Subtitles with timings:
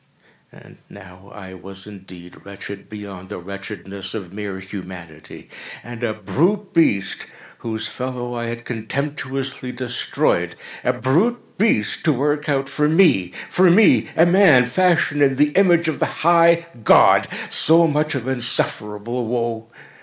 [0.51, 1.29] And now
[1.61, 5.47] was I indeed wretched beyond the wretchedness of mere Humanity.
[5.83, 7.27] And a brute beast
[7.59, 14.25] —whose fellow I had contemptuously destroyed—a brute beast to work out for me—for me a
[14.25, 19.69] man, fashioned in the image of the High God—so much of insufferable woe!